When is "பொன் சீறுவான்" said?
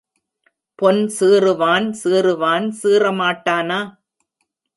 0.79-1.87